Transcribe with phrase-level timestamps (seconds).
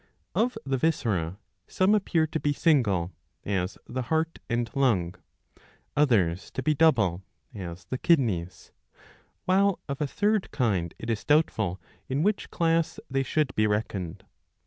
[0.33, 3.11] Of the viscera some appear to be single,
[3.45, 5.13] as the heart and lung;
[5.95, 7.21] others to be double,
[7.53, 8.71] as the kidneys;
[9.45, 11.79] while of a third kind it is doubtful
[12.09, 14.25] in which class they should be reckoned.